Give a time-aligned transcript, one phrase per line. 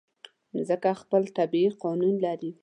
[0.53, 2.51] مځکه خپل طبیعي قانون لري.